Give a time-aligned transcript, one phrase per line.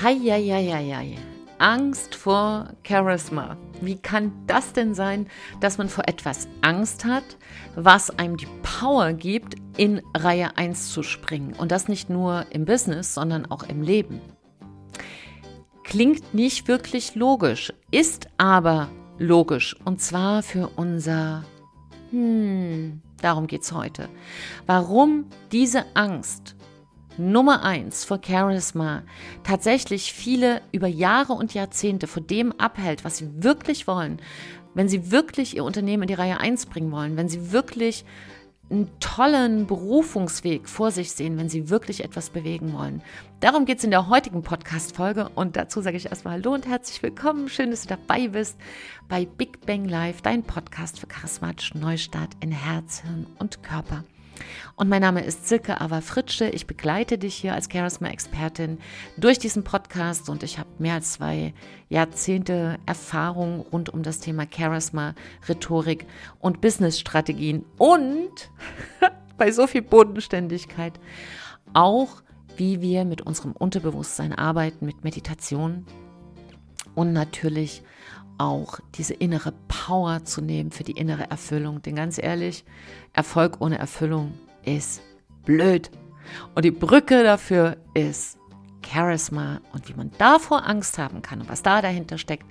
[0.00, 1.16] Heieieiei.
[1.58, 3.56] Angst vor Charisma.
[3.80, 5.26] Wie kann das denn sein,
[5.60, 7.24] dass man vor etwas Angst hat,
[7.74, 11.52] was einem die Power gibt, in Reihe 1 zu springen?
[11.52, 14.20] Und das nicht nur im Business, sondern auch im Leben.
[15.82, 19.74] Klingt nicht wirklich logisch, ist aber logisch.
[19.84, 21.42] Und zwar für unser...
[22.10, 24.08] Hm, darum geht es heute.
[24.66, 26.54] Warum diese Angst
[27.18, 29.02] Nummer eins vor Charisma
[29.42, 34.20] tatsächlich viele über Jahre und Jahrzehnte vor dem abhält, was sie wirklich wollen,
[34.74, 38.04] wenn sie wirklich ihr Unternehmen in die Reihe 1 bringen wollen, wenn sie wirklich
[38.70, 43.02] einen tollen Berufungsweg vor sich sehen, wenn sie wirklich etwas bewegen wollen.
[43.40, 47.02] Darum geht es in der heutigen Podcast-Folge und dazu sage ich erstmal Hallo und herzlich
[47.02, 47.48] willkommen.
[47.48, 48.58] Schön, dass du dabei bist
[49.08, 54.04] bei Big Bang Live, dein Podcast für charismatischen Neustart in Herz, Hirn und Körper.
[54.76, 56.48] Und mein Name ist Silke Ava Fritsche.
[56.48, 58.78] Ich begleite dich hier als Charisma-Expertin
[59.16, 61.54] durch diesen Podcast und ich habe mehr als zwei
[61.88, 65.14] Jahrzehnte Erfahrung rund um das Thema Charisma,
[65.48, 66.06] Rhetorik
[66.38, 68.50] und Business-Strategien und
[69.38, 70.98] bei so viel Bodenständigkeit
[71.72, 72.22] auch,
[72.56, 75.86] wie wir mit unserem Unterbewusstsein arbeiten, mit Meditation
[76.94, 77.82] und natürlich
[78.38, 81.82] auch diese innere Power zu nehmen für die innere Erfüllung.
[81.82, 82.64] Denn ganz ehrlich,
[83.12, 84.32] Erfolg ohne Erfüllung
[84.64, 85.02] ist
[85.44, 85.90] blöd.
[86.54, 88.38] Und die Brücke dafür ist
[88.86, 92.46] Charisma und wie man davor Angst haben kann und was da dahinter steckt.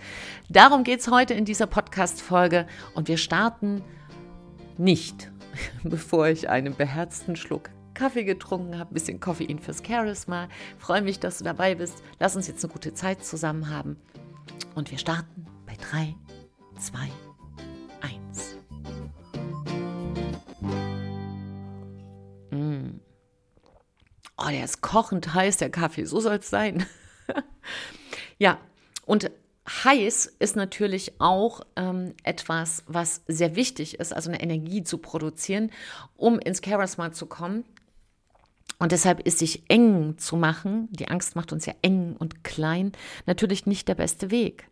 [0.50, 3.82] Darum geht es heute in dieser Podcast-Folge und wir starten
[4.78, 5.32] nicht,
[5.84, 10.50] bevor ich einen beherzten Schluck Kaffee getrunken habe, ein bisschen Koffein fürs Charisma.
[10.78, 12.04] Freue mich, dass du dabei bist.
[12.20, 13.98] Lass uns jetzt eine gute Zeit zusammen haben
[14.76, 15.46] und wir starten
[15.92, 16.16] 3,
[16.80, 17.00] 2,
[18.02, 18.58] 1.
[24.38, 26.06] Oh, der ist kochend heiß, der Kaffee.
[26.06, 26.86] So soll es sein.
[28.38, 28.60] ja,
[29.06, 29.32] und
[29.68, 35.72] heiß ist natürlich auch ähm, etwas, was sehr wichtig ist, also eine Energie zu produzieren,
[36.16, 37.66] um ins Charisma zu kommen.
[38.80, 42.92] Und deshalb ist sich eng zu machen, die Angst macht uns ja eng und klein,
[43.26, 44.70] natürlich nicht der beste Weg.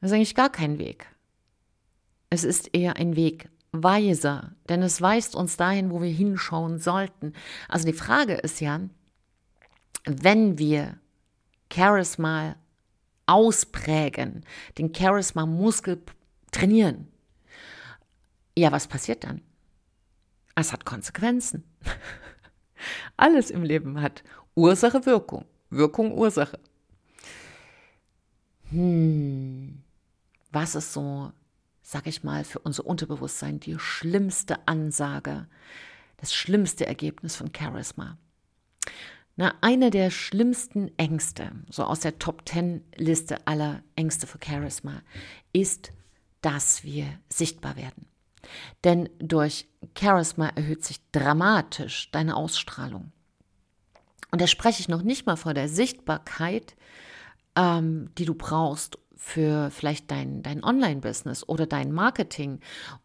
[0.00, 1.06] Das ist eigentlich gar kein Weg.
[2.30, 7.34] Es ist eher ein Weg weiser, denn es weist uns dahin, wo wir hinschauen sollten.
[7.68, 8.80] Also die Frage ist ja,
[10.04, 10.98] wenn wir
[11.72, 12.56] Charisma
[13.26, 14.44] ausprägen,
[14.78, 16.00] den Charisma-Muskel
[16.50, 17.08] trainieren,
[18.56, 19.42] ja, was passiert dann?
[20.56, 21.62] Es hat Konsequenzen.
[23.16, 24.22] Alles im Leben hat
[24.54, 25.44] Ursache, Wirkung.
[25.70, 26.58] Wirkung, Ursache.
[28.70, 29.82] Hm
[30.50, 31.32] was ist so,
[31.82, 35.46] sag ich mal, für unser Unterbewusstsein die schlimmste Ansage,
[36.18, 38.18] das schlimmste Ergebnis von Charisma?
[39.36, 45.02] Na, eine der schlimmsten Ängste, so aus der Top Ten Liste aller Ängste für Charisma,
[45.52, 45.92] ist,
[46.40, 48.06] dass wir sichtbar werden.
[48.84, 53.12] Denn durch Charisma erhöht sich dramatisch deine Ausstrahlung.
[54.30, 56.76] Und da spreche ich noch nicht mal vor der Sichtbarkeit,
[57.56, 62.60] ähm, die du brauchst, für vielleicht dein, dein Online-Business oder dein Marketing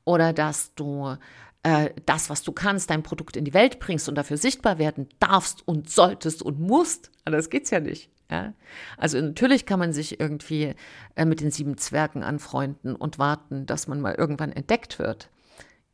[0.06, 1.18] oder dass du
[1.64, 5.10] äh, das, was du kannst, dein Produkt in die Welt bringst und dafür sichtbar werden
[5.20, 7.12] darfst und solltest und musst.
[7.26, 8.12] Das geht's ja nicht.
[8.30, 8.54] Ja?
[8.98, 10.76] Also natürlich kann man sich irgendwie
[11.16, 15.30] äh, mit den sieben Zwergen anfreunden und warten, dass man mal irgendwann entdeckt wird.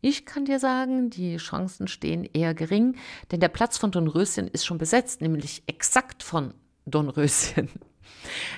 [0.01, 2.95] Ich kann dir sagen, die Chancen stehen eher gering,
[3.31, 6.53] denn der Platz von Dornröschen ist schon besetzt, nämlich exakt von
[6.85, 7.69] Dornröschen.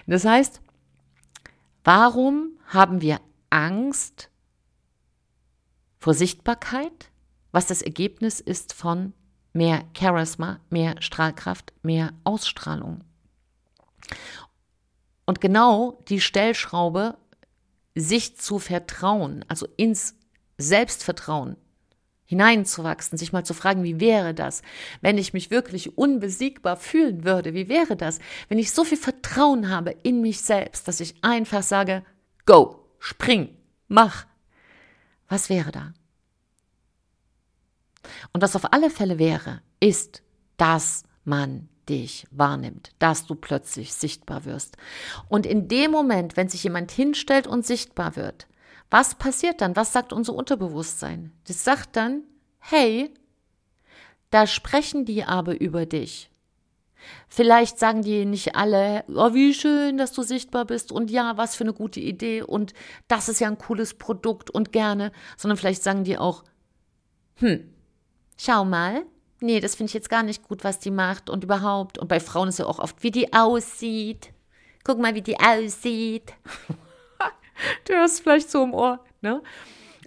[0.05, 0.61] Das heißt,
[1.83, 3.19] Warum haben wir
[3.49, 4.29] Angst
[5.97, 7.11] vor Sichtbarkeit,
[7.51, 9.13] was das Ergebnis ist von
[9.53, 13.03] mehr Charisma, mehr Strahlkraft, mehr Ausstrahlung?
[15.25, 17.17] Und genau die Stellschraube,
[17.95, 20.15] sich zu vertrauen, also ins
[20.61, 21.55] Selbstvertrauen
[22.25, 24.61] hineinzuwachsen, sich mal zu fragen, wie wäre das,
[25.01, 27.53] wenn ich mich wirklich unbesiegbar fühlen würde?
[27.53, 31.61] Wie wäre das, wenn ich so viel Vertrauen habe in mich selbst, dass ich einfach
[31.61, 32.05] sage,
[32.45, 33.57] go, spring,
[33.89, 34.25] mach.
[35.27, 35.93] Was wäre da?
[38.31, 40.23] Und was auf alle Fälle wäre, ist,
[40.55, 44.77] dass man dich wahrnimmt, dass du plötzlich sichtbar wirst.
[45.27, 48.47] Und in dem Moment, wenn sich jemand hinstellt und sichtbar wird,
[48.91, 49.75] was passiert dann?
[49.75, 51.31] Was sagt unser Unterbewusstsein?
[51.47, 52.23] Das sagt dann,
[52.59, 53.11] hey,
[54.29, 56.29] da sprechen die aber über dich.
[57.27, 61.55] Vielleicht sagen die nicht alle, oh, wie schön, dass du sichtbar bist und ja, was
[61.55, 62.73] für eine gute Idee und
[63.07, 66.43] das ist ja ein cooles Produkt und gerne, sondern vielleicht sagen die auch,
[67.37, 67.73] hm,
[68.37, 69.03] schau mal,
[69.39, 71.97] nee, das finde ich jetzt gar nicht gut, was die macht und überhaupt.
[71.97, 74.31] Und bei Frauen ist ja auch oft, wie die aussieht.
[74.83, 76.33] Guck mal, wie die aussieht.
[77.87, 79.41] du hörst vielleicht so im Ohr, ne?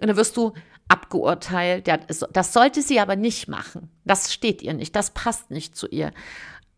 [0.01, 0.53] Und dann wirst du
[0.87, 1.87] abgeurteilt.
[1.87, 3.89] Das sollte sie aber nicht machen.
[4.03, 4.95] Das steht ihr nicht.
[4.95, 6.11] Das passt nicht zu ihr.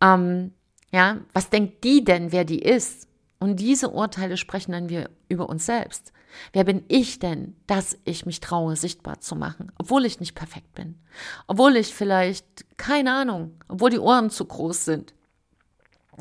[0.01, 0.53] Ähm,
[0.91, 3.07] ja, was denkt die denn, wer die ist?
[3.39, 6.13] Und diese Urteile sprechen dann wir über uns selbst.
[6.53, 10.73] Wer bin ich denn, dass ich mich traue, sichtbar zu machen, obwohl ich nicht perfekt
[10.75, 10.99] bin?
[11.47, 12.45] Obwohl ich vielleicht,
[12.77, 15.13] keine Ahnung, obwohl die Ohren zu groß sind,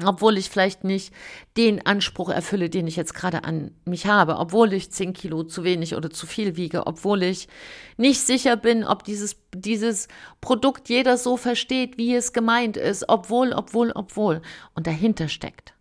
[0.05, 1.15] obwohl ich vielleicht nicht
[1.57, 5.65] den Anspruch erfülle, den ich jetzt gerade an mich habe, obwohl ich zehn Kilo zu
[5.65, 7.49] wenig oder zu viel wiege, obwohl ich
[7.97, 10.09] nicht sicher bin, ob dieses, dieses
[10.43, 14.43] Produkt jeder so versteht, wie es gemeint ist, obwohl, obwohl, obwohl.
[14.75, 15.75] Und dahinter steckt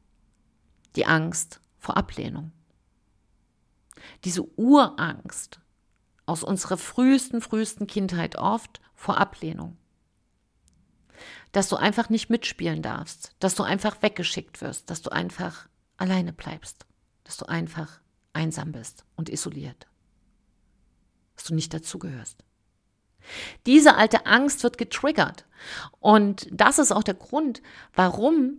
[0.95, 2.53] die Angst vor Ablehnung.
[4.23, 5.59] Diese Urangst
[6.25, 9.77] aus unserer frühesten, frühesten Kindheit oft vor Ablehnung
[11.55, 16.33] dass du einfach nicht mitspielen darfst, dass du einfach weggeschickt wirst, dass du einfach alleine
[16.33, 16.85] bleibst,
[17.23, 18.01] dass du einfach
[18.33, 19.87] einsam bist und isoliert,
[21.37, 22.43] dass du nicht dazugehörst.
[23.65, 25.45] Diese alte Angst wird getriggert.
[26.01, 27.61] Und das ist auch der Grund,
[27.93, 28.57] warum,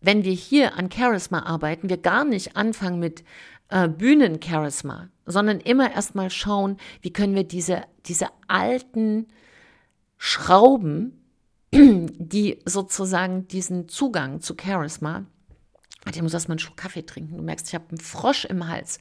[0.00, 3.22] wenn wir hier an Charisma arbeiten, wir gar nicht anfangen mit
[3.68, 9.28] äh, Bühnen-Charisma, sondern immer erstmal schauen, wie können wir diese, diese alten
[10.18, 11.21] Schrauben,
[11.72, 15.24] die sozusagen diesen Zugang zu Charisma,
[16.10, 17.36] ich muss erstmal einen Schluck Kaffee trinken.
[17.36, 18.98] Du merkst, ich habe einen Frosch im Hals.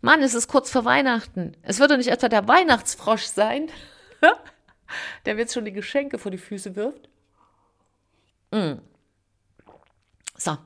[0.00, 1.52] Mann, es ist kurz vor Weihnachten.
[1.62, 3.68] Es wird doch nicht etwa der Weihnachtsfrosch sein,
[5.26, 7.08] der mir jetzt schon die Geschenke vor die Füße wirft.
[8.50, 8.80] Mm.
[10.36, 10.56] So.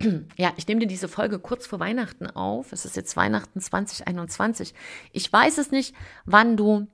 [0.36, 2.72] Ja, ich nehme dir diese Folge kurz vor Weihnachten auf.
[2.72, 4.74] Es ist jetzt Weihnachten 2021.
[5.12, 5.94] Ich weiß es nicht,
[6.24, 6.88] wann du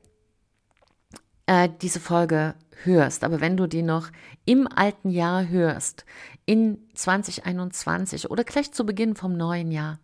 [1.47, 2.55] äh, diese Folge
[2.85, 4.11] hörst, aber wenn du die noch
[4.45, 6.05] im alten Jahr hörst,
[6.45, 9.99] in 2021 oder gleich zu Beginn vom neuen Jahr,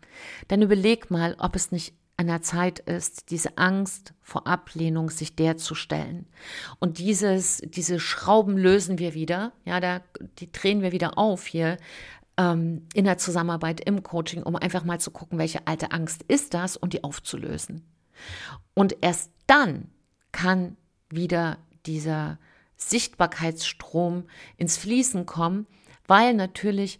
[0.49, 5.35] dann überleg mal, ob es nicht an der Zeit ist, diese Angst vor Ablehnung sich
[5.35, 6.27] der zu stellen.
[6.79, 10.03] Und dieses, diese Schrauben lösen wir wieder, ja, da,
[10.39, 11.79] die drehen wir wieder auf hier
[12.37, 16.55] ähm, in der Zusammenarbeit im Coaching, um einfach mal zu gucken, welche alte Angst ist
[16.55, 17.83] das und die aufzulösen.
[18.75, 19.89] Und erst dann
[20.33, 20.77] kann
[21.15, 22.39] wieder dieser
[22.77, 24.25] Sichtbarkeitsstrom
[24.57, 25.67] ins Fließen kommen,
[26.07, 26.99] weil natürlich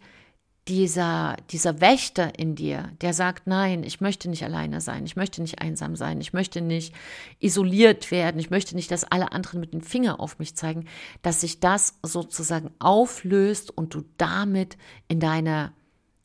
[0.67, 5.41] dieser, dieser Wächter in dir, der sagt, nein, ich möchte nicht alleine sein, ich möchte
[5.41, 6.95] nicht einsam sein, ich möchte nicht
[7.39, 10.85] isoliert werden, ich möchte nicht, dass alle anderen mit dem Finger auf mich zeigen,
[11.21, 14.77] dass sich das sozusagen auflöst und du damit
[15.09, 15.73] in deine,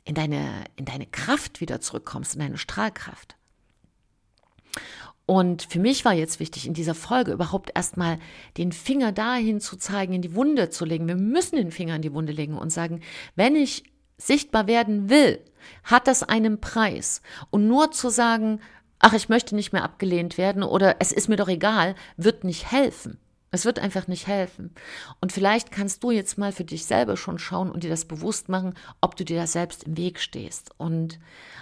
[0.04, 3.36] in deine, in deine Kraft wieder zurückkommst, in deine Strahlkraft.
[5.28, 8.18] Und für mich war jetzt wichtig, in dieser Folge überhaupt erstmal
[8.56, 11.06] den Finger dahin zu zeigen, in die Wunde zu legen.
[11.06, 13.02] Wir müssen den Finger in die Wunde legen und sagen,
[13.36, 13.84] wenn ich
[14.16, 15.44] sichtbar werden will,
[15.84, 17.20] hat das einen Preis.
[17.50, 18.60] Und nur zu sagen,
[19.00, 22.72] ach, ich möchte nicht mehr abgelehnt werden oder es ist mir doch egal, wird nicht
[22.72, 23.18] helfen.
[23.50, 24.74] Es wird einfach nicht helfen.
[25.20, 28.48] Und vielleicht kannst du jetzt mal für dich selber schon schauen und dir das bewusst
[28.48, 31.18] machen, ob du dir da selbst im Weg stehst und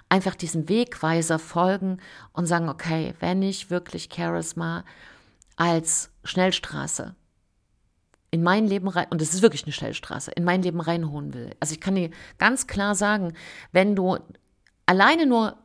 [0.09, 1.99] einfach diesem Wegweiser folgen
[2.33, 4.85] und sagen, okay, wenn ich wirklich Charisma
[5.57, 7.15] als Schnellstraße
[8.31, 11.55] in mein Leben rein, und es ist wirklich eine Schnellstraße, in mein Leben reinholen will.
[11.61, 13.33] Also ich kann dir ganz klar sagen,
[13.73, 14.19] wenn du
[14.85, 15.57] alleine nur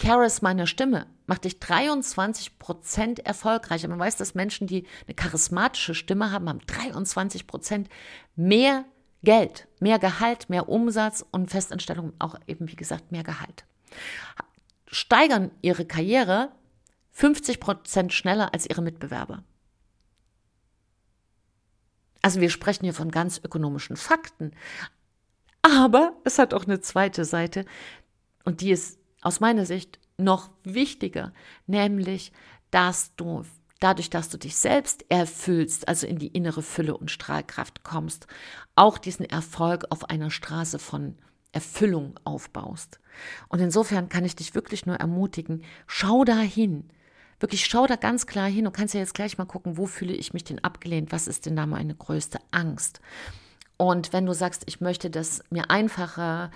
[0.00, 3.88] Charisma in der Stimme macht dich 23 Prozent erfolgreicher.
[3.88, 7.88] Man weiß, dass Menschen, die eine charismatische Stimme haben, haben 23 Prozent
[8.36, 8.84] mehr
[9.22, 13.64] Geld, mehr Gehalt, mehr Umsatz und Festanstellung auch eben, wie gesagt, mehr Gehalt.
[14.86, 16.50] Steigern ihre Karriere
[17.12, 19.44] 50 Prozent schneller als ihre Mitbewerber.
[22.20, 24.52] Also wir sprechen hier von ganz ökonomischen Fakten.
[25.62, 27.64] Aber es hat auch eine zweite Seite
[28.44, 31.32] und die ist aus meiner Sicht noch wichtiger,
[31.66, 32.32] nämlich,
[32.70, 33.44] dass du
[33.80, 38.26] dadurch, dass du dich selbst erfüllst, also in die innere Fülle und Strahlkraft kommst,
[38.76, 41.16] auch diesen Erfolg auf einer Straße von
[41.50, 43.00] Erfüllung aufbaust.
[43.48, 46.88] Und insofern kann ich dich wirklich nur ermutigen, schau da hin.
[47.40, 48.64] Wirklich schau da ganz klar hin.
[48.64, 51.10] Du kannst ja jetzt gleich mal gucken, wo fühle ich mich denn abgelehnt?
[51.10, 53.00] Was ist denn da meine größte Angst?
[53.76, 56.52] Und wenn du sagst, ich möchte das mir einfacher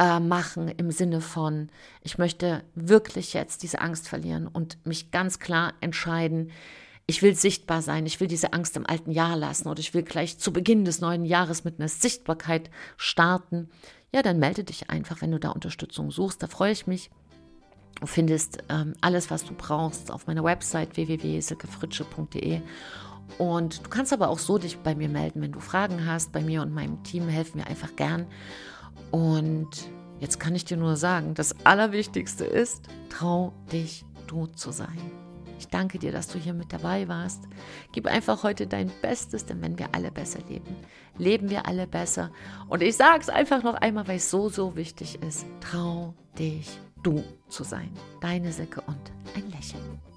[0.00, 1.68] äh, machen im Sinne von,
[2.02, 6.50] ich möchte wirklich jetzt diese Angst verlieren und mich ganz klar entscheiden,
[7.06, 10.02] ich will sichtbar sein, ich will diese Angst im alten Jahr lassen oder ich will
[10.02, 13.68] gleich zu Beginn des neuen Jahres mit einer Sichtbarkeit starten,
[14.12, 16.42] ja, dann melde dich einfach, wenn du da Unterstützung suchst.
[16.42, 17.10] Da freue ich mich.
[18.00, 22.60] Du findest ähm, alles, was du brauchst, auf meiner Website www.silkefritsche.de
[23.38, 26.32] Und du kannst aber auch so dich bei mir melden, wenn du Fragen hast.
[26.32, 28.26] Bei mir und meinem Team helfen wir einfach gern.
[29.10, 29.68] Und
[30.18, 34.98] jetzt kann ich dir nur sagen, das Allerwichtigste ist, trau dich, du zu sein.
[35.58, 37.42] Ich danke dir, dass du hier mit dabei warst.
[37.92, 40.74] Gib einfach heute dein Bestes, denn wenn wir alle besser leben,
[41.18, 42.30] leben wir alle besser.
[42.68, 45.44] Und ich sage es einfach noch einmal, weil es so, so wichtig ist.
[45.60, 47.90] Trau dich, du zu sein.
[48.22, 50.09] Deine Silke und ein Lächeln.